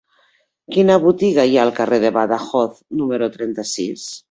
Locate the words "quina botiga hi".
0.75-1.59